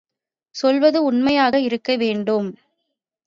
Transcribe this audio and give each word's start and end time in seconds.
சொல்வது 0.55 0.99
உண்மையாக 1.03 1.59
இருக்க 1.59 1.95
வேண்டும்! 1.95 2.49